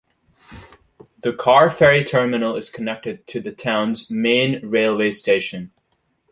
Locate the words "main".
4.09-4.67